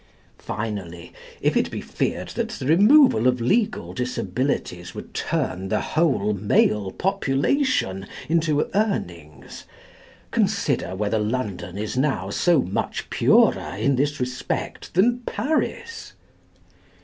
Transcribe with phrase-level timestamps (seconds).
[0.39, 6.33] Finally, if it be feared that the removal of legal disabilities would turn the whole
[6.33, 9.65] male population into Urnings,
[10.31, 16.13] consider whether London is now so much purer in this respect than Paris?